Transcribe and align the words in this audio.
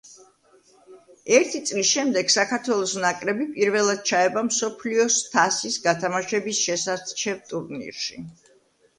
ერთი 1.39 1.59
წლის 1.71 1.89
შემდეგ 1.89 2.31
საქართველოს 2.35 2.93
ნაკრები 3.03 3.45
პირველად 3.57 4.01
ჩაება 4.11 4.43
მსოფლიოს 4.47 5.17
თასის 5.35 5.75
გათამაშების 5.89 6.63
შესარჩევ 6.63 7.37
ტურნირში. 7.53 8.19